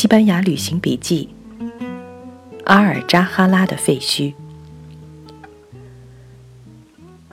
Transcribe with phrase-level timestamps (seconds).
[0.00, 1.28] 西班牙旅行笔记：
[2.64, 4.32] 阿尔扎哈拉的废墟。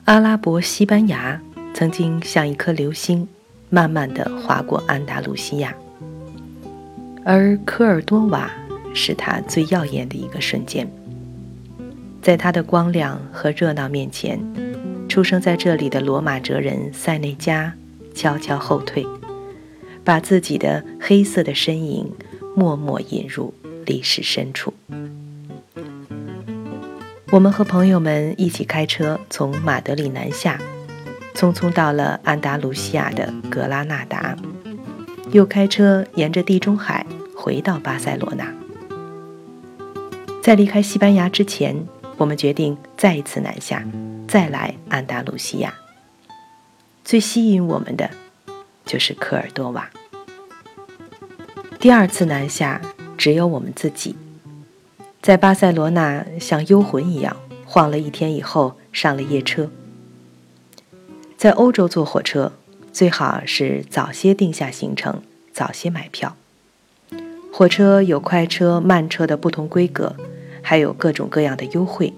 [0.04, 1.40] 阿拉伯西班牙
[1.72, 3.26] 曾经像一颗流星，
[3.70, 5.74] 慢慢地划过安达卢西亚，
[7.24, 8.50] 而科尔多瓦
[8.92, 10.86] 是它最耀眼的一个瞬间。
[12.20, 14.38] 在它的光亮和热闹面前，
[15.08, 17.72] 出生在这里的罗马哲人塞内加
[18.14, 19.06] 悄悄后退，
[20.04, 22.12] 把自己的黑色的身影。
[22.58, 23.54] 默默引入
[23.86, 24.74] 历史深处。
[27.30, 30.58] 我们和朋友们一起开车从马德里南下，
[31.36, 34.36] 匆匆到了安达卢西亚的格拉纳达，
[35.30, 38.52] 又开车沿着地中海回到巴塞罗那。
[40.42, 43.86] 在离开西班牙之前，我们决定再一次南下，
[44.26, 45.72] 再来安达卢西亚。
[47.04, 48.10] 最吸引我们的
[48.84, 49.88] 就是科尔多瓦。
[51.80, 52.80] 第二次南下，
[53.16, 54.16] 只有我们自己，
[55.22, 59.70] 在巴塞罗那像幽魂一样晃了一天以后，上了夜车。
[61.36, 62.52] 在欧洲坐火车，
[62.92, 66.34] 最好是早些定下行程，早些买票。
[67.52, 70.16] 火车有快车、慢车的不同规格，
[70.60, 72.12] 还有各种各样的优惠。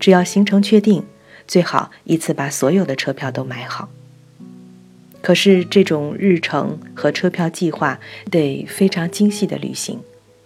[0.00, 1.04] 只要行程确定，
[1.46, 3.90] 最好一次把所有的车票都买好。
[5.22, 7.98] 可是这种日程和车票计划
[8.30, 10.00] 得非常精细的旅行，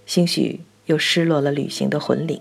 [0.07, 2.41] 兴许又失落了旅行的魂灵，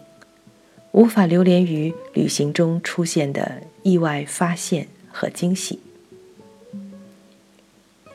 [0.94, 5.80] 无法流连于旅行中出现的意外发现和惊喜。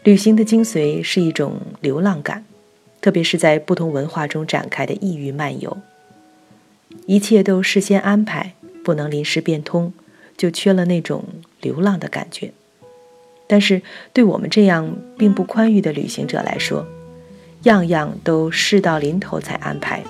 [0.02, 2.44] 旅行的精髓是一种流浪感，
[3.00, 5.76] 特别是在不同文化中展开的异域漫游，
[7.06, 9.92] 一切都事先安排，不能临时变通，
[10.36, 11.24] 就缺了那种
[11.60, 12.52] 流浪的感觉。
[13.46, 16.86] 但是，对我们这样并不宽裕的旅行者来说，
[17.64, 20.02] 样样都事到临头才安排，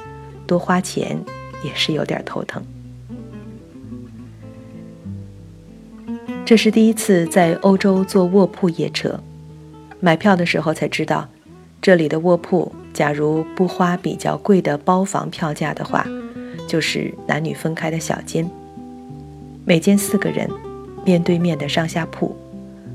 [0.47, 1.19] 多花钱
[1.65, 2.63] 也是有点头疼。
[6.45, 9.19] 这是第一次在欧洲坐卧铺夜车，
[9.99, 11.29] 买票的时候才知道，
[11.83, 16.07] 这里的卧铺，假如不花比较贵的包房票价的话，
[16.69, 18.49] 就是男女分开的小间，
[19.65, 20.49] 每间四个人，
[21.05, 22.37] 面对面的上下铺。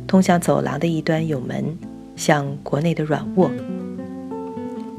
[0.09, 1.77] 通向走廊的一端有门，
[2.15, 3.51] 像国内的软卧。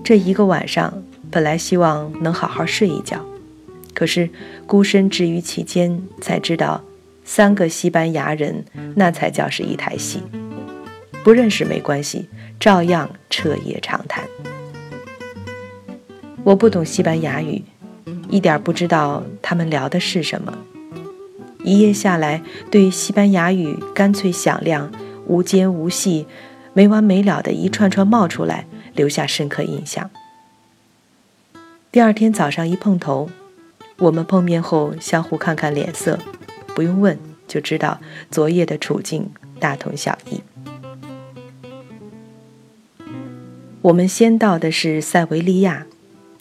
[0.04, 3.20] 这一个晚上，本来希望能好好睡一觉，
[3.92, 4.30] 可是
[4.68, 6.80] 孤身置于其间，才知道
[7.24, 10.22] 三个西班牙人那才叫是一台戏。
[11.24, 12.28] 不认识没关系，
[12.60, 14.22] 照样彻夜长谈。
[16.44, 17.64] 我不懂西班牙语，
[18.28, 20.56] 一点不知道他们聊的是什么。
[21.64, 24.90] 一夜下来，对西班牙语干脆响亮、
[25.26, 26.26] 无间无隙、
[26.72, 30.10] 没完没了的一串串冒出来，留下深刻印象。
[31.92, 33.28] 第二天早上一碰头，
[33.98, 36.18] 我们碰面后相互看看脸色，
[36.74, 38.00] 不用问就知道
[38.30, 40.40] 昨夜的处境大同小异。
[43.82, 45.86] 我们先到的是塞维利亚，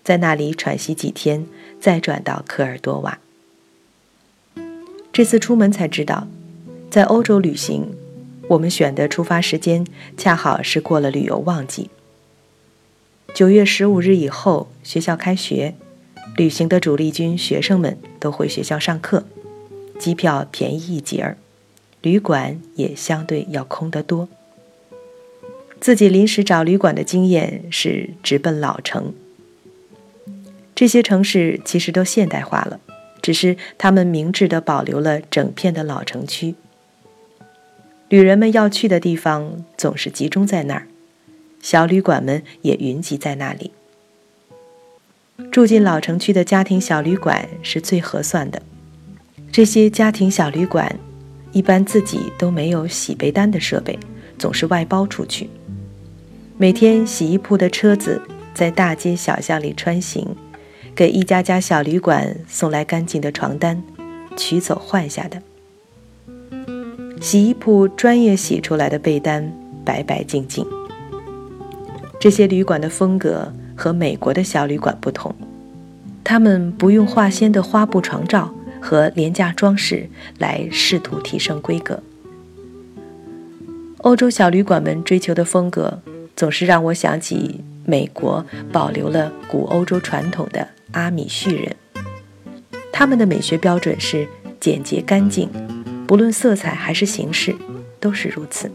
[0.03, 1.45] 在那里喘息几天，
[1.79, 3.19] 再转到科尔多瓦。
[5.19, 6.29] 这次出门才知道，
[6.89, 7.93] 在欧洲旅行，
[8.47, 9.85] 我们选的出发时间
[10.15, 11.89] 恰好是过了旅游旺季。
[13.33, 15.75] 九月十五日以后，学校开学，
[16.37, 19.25] 旅行的主力军学生们都回学校上课，
[19.99, 21.35] 机票便宜一截儿，
[22.01, 24.29] 旅馆也相对要空得多。
[25.81, 29.13] 自己临时找旅馆的经验是直奔老城，
[30.73, 32.79] 这些城市其实都现代化了。
[33.21, 36.55] 只是他们明智地保留了整片的老城区，
[38.07, 40.87] 旅人们要去的地方总是集中在那儿，
[41.61, 43.71] 小旅馆们也云集在那里。
[45.51, 48.61] 住进老城区的家庭小旅馆是最合算的，
[49.51, 50.97] 这些家庭小旅馆
[51.51, 53.97] 一般自己都没有洗被单的设备，
[54.37, 55.49] 总是外包出去。
[56.57, 58.21] 每天洗衣铺的车子
[58.53, 60.35] 在大街小巷里穿行。
[60.95, 63.81] 给一家家小旅馆送来干净的床单，
[64.35, 65.41] 取走换下的。
[67.21, 69.51] 洗衣铺专业洗出来的被单，
[69.85, 70.65] 白白净净。
[72.19, 75.33] 这些旅馆的风格和美国的小旅馆不同，
[76.23, 82.01] 他们不用化纤的花布床罩和廉价装饰来试图提升规格。
[83.99, 86.01] 欧洲小旅馆们追求的风格，
[86.35, 90.67] 总是让我想起美国保留了古欧洲传统的。
[90.91, 91.75] 阿米旭人，
[92.91, 94.27] 他们的美学标准是
[94.59, 95.49] 简洁干净，
[96.07, 97.55] 不论色彩还是形式，
[97.99, 98.71] 都是如此。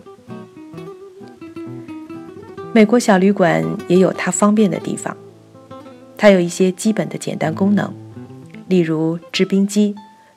[2.73, 5.17] 美国小旅馆也有它方便的地方，
[6.17, 7.93] 它有一些基本的简单功能，
[8.69, 9.95] 例如制冰机、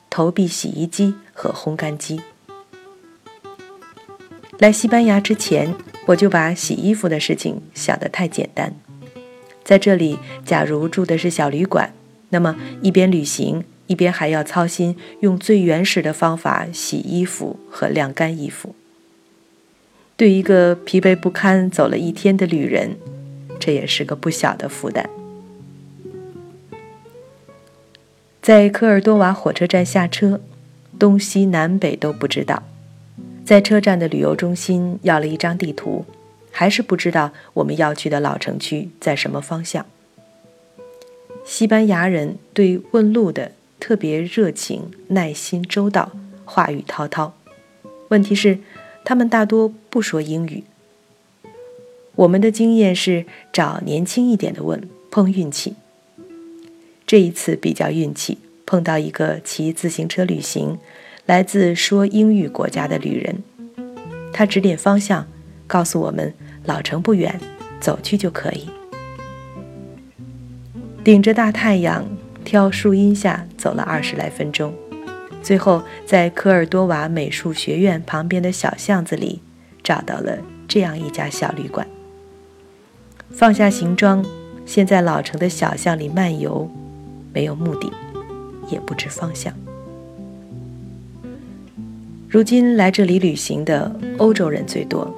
[0.08, 2.20] 投币洗衣机和烘干机。
[4.58, 5.74] 来西班牙之前，
[6.06, 8.74] 我就把洗衣服的事情想得太简单。
[9.68, 11.92] 在这里，假如住的是小旅馆，
[12.30, 18.74] 那么一边旅行，一边还要操心用最原始的方法洗衣服和晾干衣服。
[20.16, 22.96] 对一个疲惫不堪走了一天的旅人，
[23.60, 25.10] 这也是个不小的负担。
[28.40, 30.40] 在科尔多瓦火车站下车，
[30.98, 32.62] 东西南北都不知道，
[33.44, 36.06] 在车站的旅游中心要了一张地图。
[36.50, 39.86] 还是不知道我们要去的老城区在什么方向。
[41.44, 46.12] 西班牙人对问路的特别热情、耐心、周到，
[46.44, 47.34] 话语滔滔。
[48.08, 48.58] 问题是，
[49.04, 50.64] 他们大多不说英语。
[52.16, 55.74] 我们的经验是找年轻一点的问，碰运气。
[57.06, 60.78] 这一次比较运气，碰到一个骑自行车旅行、
[61.24, 63.42] 来自说英语国家的旅人，
[64.32, 65.26] 他指点方向，
[65.68, 66.34] 告诉我们。
[66.64, 67.40] 老城不远，
[67.80, 68.68] 走去就可以。
[71.02, 72.04] 顶着大太阳，
[72.44, 74.74] 挑树荫下走了二十来分钟，
[75.42, 79.40] 最后在科尔多瓦美术学院旁边的小巷子里，
[79.82, 80.36] 找到了
[80.66, 81.86] 这样一家小旅馆。
[83.30, 84.22] 放下行装，
[84.66, 86.70] 先在老城的小巷里漫游，
[87.32, 87.90] 没有目的，
[88.70, 89.54] 也不知方向。
[92.28, 95.10] 如今来这里旅行的欧洲人最多。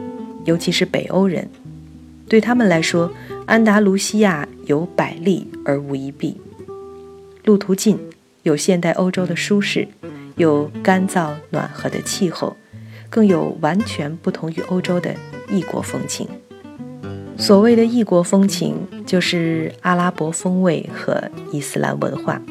[0.50, 1.49] 尤其是北欧人，
[2.29, 3.08] 对他们来说，
[3.47, 6.41] 安达卢西亚有百利而无一弊。
[7.44, 7.97] 路途近，
[8.43, 9.87] 有现代欧洲的舒适，
[10.35, 12.56] 有干燥暖和的气候，
[13.08, 15.14] 更有完全不同于欧洲的
[15.49, 16.26] 异国风情。
[17.37, 18.75] 所谓的异国风情，
[19.06, 22.43] 就是阿拉伯风味和伊斯兰文化。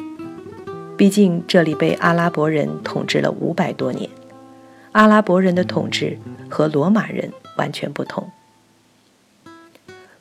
[0.96, 4.08] 毕竟这里被阿拉伯人统治了五百多年，
[4.92, 6.16] 阿拉伯人的统治
[6.48, 7.30] 和罗马人。
[7.60, 8.30] 完全不同。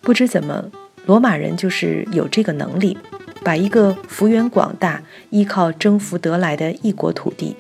[0.02, 0.70] 不知怎么，
[1.06, 2.98] 罗马人就是有这个能力，
[3.46, 7.56] 把一个幅员广大、依靠征服得来的异国土地，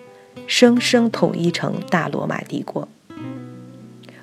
[0.45, 2.89] 生生统一成大罗马帝国。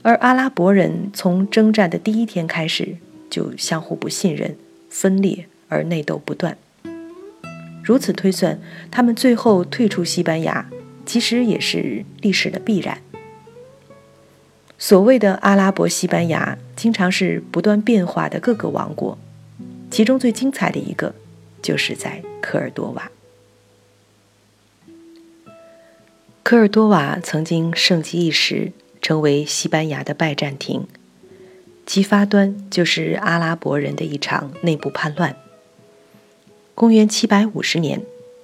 [0.03, 2.99] 而阿拉伯人从征战的第一天开始，
[3.31, 4.57] 就相互不信任、
[4.91, 6.59] 分裂而内斗不断。
[7.83, 8.59] 如此推算，
[8.91, 10.69] 他们最后退出西班牙，
[11.05, 12.99] 其实也是历史的必然。
[14.79, 19.17] 所谓的阿拉伯西班牙，经常是不断变化的各个王国，
[19.91, 21.15] 其中最精彩的一个，
[21.63, 23.11] 就是在科尔多瓦。
[26.43, 30.87] 科尔多瓦曾经盛极一时，成为西班牙的拜占庭，
[31.87, 35.35] 其发端就是阿拉伯人的一场内部叛乱。
[36.75, 38.03] 公元七百五十年，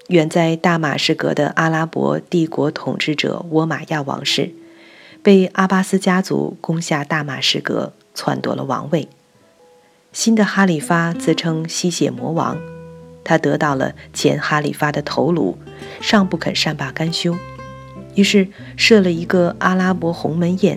[0.09, 4.55] 远在大马士革的阿拉伯帝国统治者倭马亚王室。
[5.23, 9.09] 被阿巴斯家族攻下大马士革，篡夺了王位。
[10.13, 12.59] 新的哈里发自称吸血魔王，
[13.23, 15.57] 他得到了前哈里发的头颅，
[16.01, 17.37] 尚不肯善罢甘休，
[18.17, 20.77] 于是设了一个阿拉伯鸿门宴，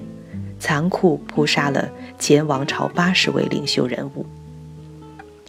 [0.59, 4.27] 残酷扑杀了前王朝八十位领袖人物，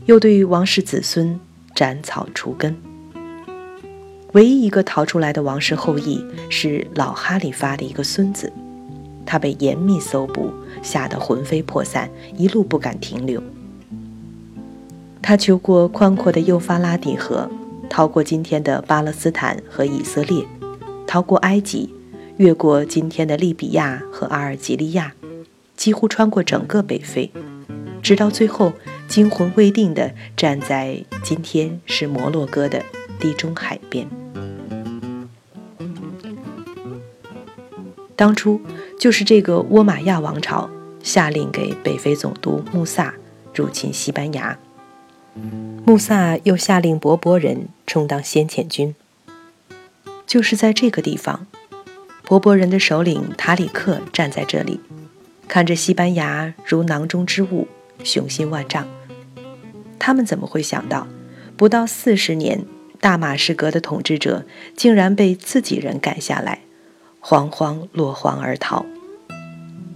[0.07, 1.39] 又对于王室子孙
[1.75, 2.75] 斩草除根。
[4.33, 8.51] 唯一一个逃出来的王室后裔是老哈里发的一个孙子。
[9.27, 10.51] 他被严密搜捕，
[10.83, 13.43] 吓得魂飞魄散，一路不敢停留。
[15.21, 17.51] 他求过宽阔的幼发拉底河，
[17.91, 20.47] 逃过今天的巴勒斯坦和以色列，
[21.05, 21.93] 逃过埃及，
[22.37, 25.15] 越过今天的利比亚和阿尔及利亚，
[25.77, 27.33] 几乎穿过整个北非，
[28.01, 28.73] 直到最后
[29.09, 32.85] 惊魂未定地站在今天是摩洛哥的
[33.19, 34.07] 地中海边。
[38.17, 38.61] 当初。
[38.99, 40.71] 就是这个倭马亚王朝
[41.03, 43.15] 下令给北非总督穆萨
[43.55, 44.59] 入侵西班牙，
[45.85, 48.95] 穆萨又下令博博人充当先遣军。
[50.27, 51.47] 就是在这个地方，
[52.25, 54.81] 博博人的首领塔里克站在这里，
[55.47, 57.69] 看着西班牙如囊中之物，
[58.03, 58.89] 雄心万丈。
[59.99, 61.07] 他们怎么会想到，
[61.57, 62.65] 不到四十年，
[62.99, 66.61] 大马士革的统治者竟然被自己人赶下来？
[67.29, 68.87] 惶惶落荒而逃，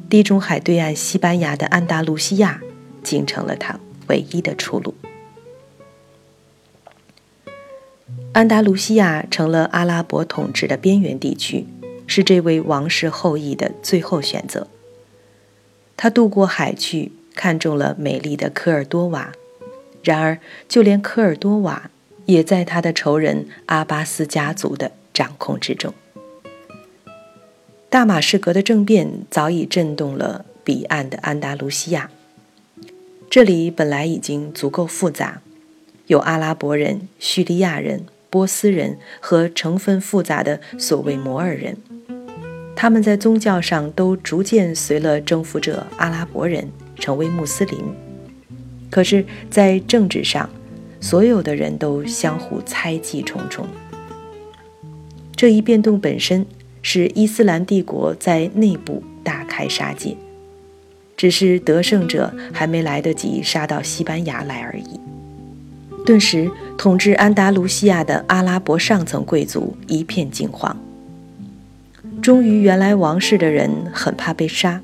[0.08, 2.60] 地中海对岸西班牙的安达卢西亚，
[3.04, 4.96] 竟成了他唯一的出路。
[8.32, 11.68] 安达卢西亚成了阿拉伯统治的边缘地区，
[12.08, 14.66] 是这位王室后裔的最后选择。
[15.96, 19.30] 他渡过海去，看中了美丽的科尔多瓦，
[20.02, 21.92] 然而就连科尔多瓦
[22.26, 25.94] 也在他的仇人阿巴斯家族的掌控之中。
[27.90, 32.08] 大马士革的政变早已震动了彼岸的安达卢西亚，
[33.28, 35.42] 这里本来已经足够复杂，
[36.06, 41.76] 有阿拉伯人、叙利亚人、波斯人和成分复杂的所谓摩尔人，
[42.76, 47.80] 他们在宗教上都逐渐随了征服者阿拉伯人成为穆斯林，
[48.88, 50.48] 可是，在政治上，
[51.00, 53.66] 所有的人都相互猜忌重重。
[55.34, 56.46] 这一变动本身。
[56.82, 60.16] 使伊斯兰帝国在内部大开杀戒，
[61.16, 65.00] 只是得胜者还没来得及杀到西班牙来而已。
[66.06, 70.74] 顿时，统治安达卢西亚的阿拉伯上层贵族一片惊慌。
[72.22, 74.80] 忠于原来王室的人很怕被杀，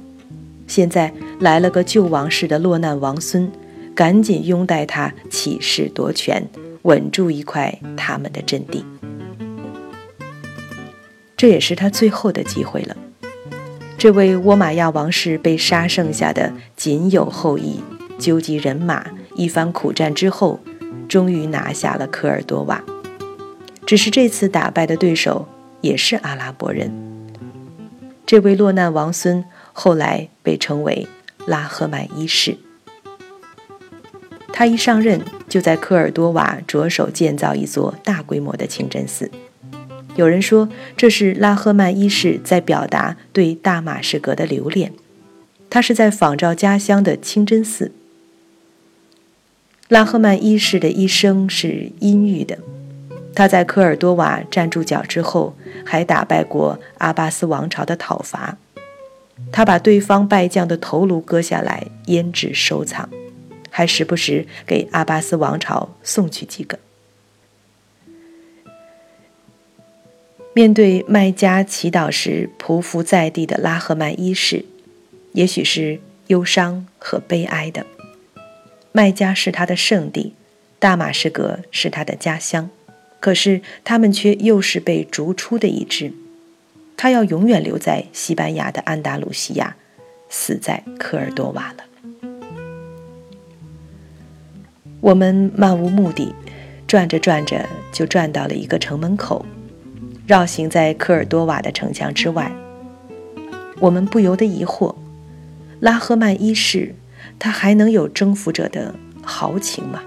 [0.67, 3.51] 现在来了个旧王室的落难王孙，
[3.95, 6.47] 赶紧拥戴他起事夺权，
[6.83, 8.85] 稳住一块他们的阵地。
[11.37, 12.97] 这也是他最后的机会了。
[13.99, 17.81] 这位倭马亚王室被杀剩下的仅有后裔，
[18.19, 20.61] 纠集人马，一番苦战之后，
[21.09, 22.83] 终于拿下了科尔多瓦。
[23.85, 25.47] 只是这次打败的对手
[25.81, 26.93] 也是阿拉伯人。
[28.27, 31.07] 这位落难王孙后来被称为
[31.47, 32.59] 拉赫曼一世。
[34.53, 39.31] 他一上任就在科尔多瓦着手建造一座大规模的清真寺。
[40.17, 44.93] 有人说，这是拉赫曼一世在表达对大马士革的留恋，
[45.69, 47.93] 他是在仿照家乡的清真寺。
[49.89, 52.59] 拉赫曼一世的一生是阴郁的，
[53.35, 55.55] 他在科尔多瓦站住脚之后，
[55.85, 58.57] 还打败过阿巴斯王朝的讨伐，
[59.53, 63.09] 他把对方败将的头颅割下来腌制收藏，
[63.71, 66.79] 还时不时给阿巴斯王朝送去几个。
[70.57, 74.65] 面对麦加祈祷时匍匐在地的拉赫曼一世，
[75.33, 77.85] 也许是忧伤和悲哀的。
[78.91, 80.33] 麦加是他的圣地，
[80.79, 82.71] 大马士革是他的家乡，
[83.21, 86.15] 可是他们却又是被逐出的一支。
[86.97, 89.77] 他要永远留在西班牙的安达卢西亚，
[90.31, 91.85] 死在科尔多瓦了。
[95.03, 96.35] 我们漫无目的，
[96.87, 99.45] 转着转着就转到了一个城门口。
[100.27, 102.51] 绕行在科尔多瓦的城墙之外，
[103.79, 104.95] 我们不由得疑惑：
[105.79, 106.95] 拉赫曼一世，
[107.39, 108.93] 他还能有征服者的
[109.23, 110.03] 豪情吗？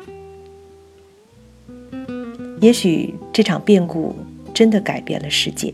[2.60, 4.14] 也许这场变故
[4.54, 5.74] 真的改变了世界。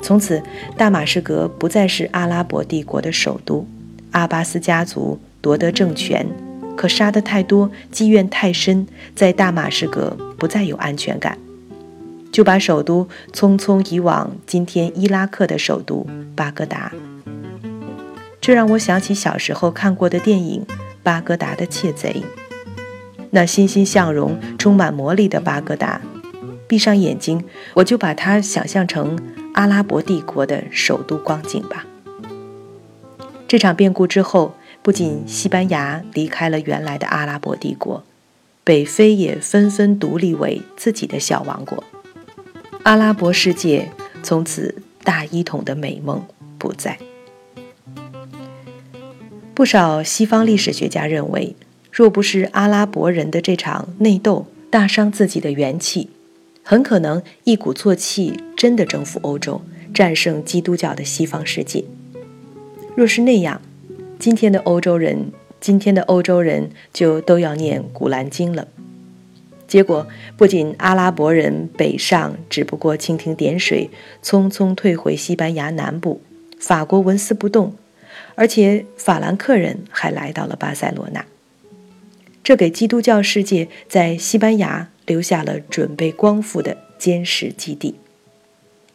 [0.00, 0.42] 从此，
[0.74, 3.66] 大马士革不再是阿拉伯帝国的首都。
[4.12, 6.26] 阿巴斯家族夺得政权，
[6.74, 11.36] 可杀得太多，积怨太深，在大马士革不再有安全感。
[12.32, 16.90] 就把首都匆匆移往今天伊拉克的首都巴格达。
[18.40, 20.64] 这让我想起小时候看过的电影
[21.02, 22.24] 《巴格达的窃贼》，
[23.30, 26.00] 那欣欣向荣、充满魔力的巴格达。
[26.66, 29.18] 闭上眼睛，我就把它想象成
[29.52, 31.86] 阿拉伯帝国的首都光景吧。
[33.46, 38.02] 这场变故之后，不仅西班牙离开了原来的阿拉伯帝国，
[38.64, 41.84] 北非也纷纷独立为自己的小王国。
[42.84, 43.88] 阿拉伯世界
[44.24, 46.24] 从此大一统的美梦
[46.58, 46.98] 不在。
[49.54, 51.54] 不少西方历史学家认为，
[51.92, 56.10] 若不是阿拉伯人的这场内斗大伤自己的元气，
[56.64, 59.62] 很可能一鼓作气真的征服欧洲，
[59.94, 61.84] 战胜基督教的西方世界。
[62.96, 63.62] 若是那样，
[64.18, 68.66] 今天的欧洲人，今天的欧洲人就都要念《古兰经》了。
[69.72, 73.88] 结果不仅阿拉伯人北上，只不过蜻蜓点水，
[74.22, 76.20] 匆匆退回西班牙南部，
[76.60, 77.74] 法国纹丝不动，
[78.34, 81.24] 而且法兰克人还来到了巴塞罗那。
[82.44, 87.94] 这给基督教世界在西班牙留下了准备光复的坚实基地。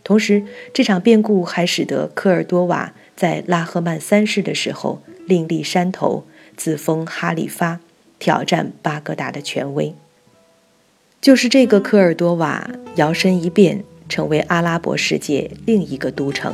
[0.04, 7.80] 同时，这场变故还使得科尔多瓦在拉赫曼三世的时候另立山头，自封哈里发，
[8.20, 9.96] 挑战巴格达的权威。
[11.20, 16.54] 就是这个科尔多瓦摇身一变，成为阿拉伯世界另一个都城，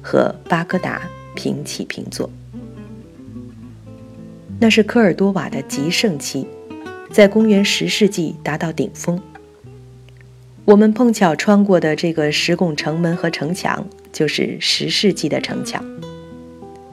[0.00, 1.02] 和巴格达
[1.34, 2.30] 平起平坐。
[4.58, 6.46] 那是科尔多瓦的极盛期，
[7.10, 9.20] 在公元十世纪达到顶峰。
[10.64, 15.84] 我们碰巧穿过的这个石拱城门和城墙，就是十世纪的城墙。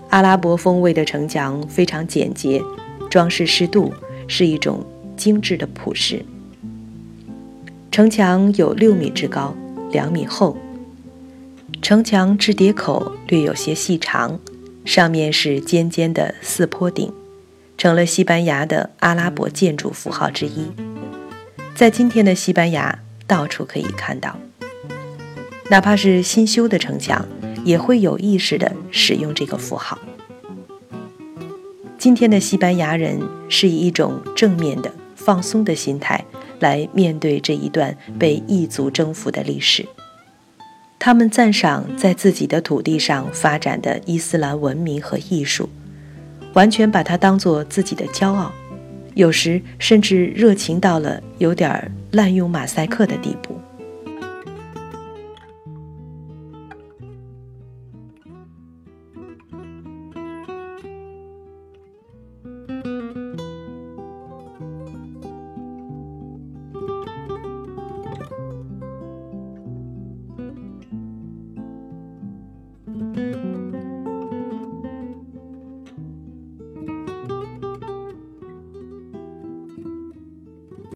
[0.10, 2.62] 阿拉伯风味的城墙非常简洁，
[3.10, 3.94] 装饰适度，
[4.28, 6.24] 是一种精致的朴实。
[7.94, 9.56] 城墙有六米之高，
[9.92, 10.58] 两米厚。
[11.80, 14.40] 城墙至叠口略有些细长，
[14.84, 17.14] 上面是尖尖的四坡顶，
[17.78, 20.72] 成了西班牙的阿拉伯建筑符号之一。
[21.76, 22.98] 在今天的西班牙，
[23.28, 24.40] 到处可以看到，
[25.70, 27.24] 哪怕是新修的城墙。
[27.64, 30.00] 也会有意识地使用这个符号。
[31.98, 34.92] 今天的西班牙人是以一种正面的、
[35.26, 36.24] 放松的心态
[36.60, 39.86] 来面对这一段被异族征服的历史。
[41.00, 45.70] 他们赞赏在自己的土地上发展的伊斯兰文明和艺术，
[46.54, 48.52] 完全把它当做自己的骄傲，
[49.14, 53.60] 有时甚至热情到了有点滥用马赛克的地步。